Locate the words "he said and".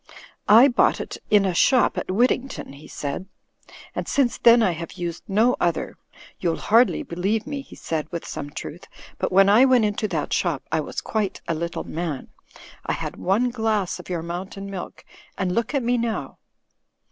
2.77-4.07